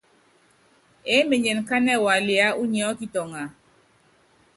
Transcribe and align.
Eé 1.13 1.21
menyen 1.29 1.59
kánɛ 1.69 1.93
waliá 2.05 2.47
unyi 2.61 2.79
ɛ 2.87 2.89
ɔ́kitɔŋa? 2.91 3.43